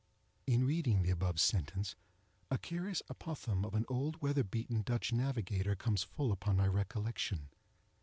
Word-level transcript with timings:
In 0.47 0.65
reading 0.65 1.03
the 1.03 1.11
above 1.11 1.39
sentence 1.39 1.95
a 2.49 2.57
curious 2.57 3.03
apothegm 3.07 3.63
of 3.63 3.75
an 3.75 3.85
old 3.87 4.19
weather 4.19 4.43
beaten 4.43 4.81
Dutch 4.81 5.13
navigator 5.13 5.75
comes 5.75 6.01
full 6.01 6.31
upon 6.31 6.57
my 6.57 6.65
recollection. 6.67 7.49